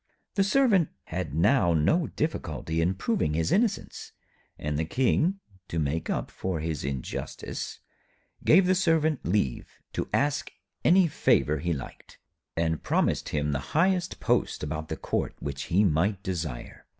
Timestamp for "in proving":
2.81-3.35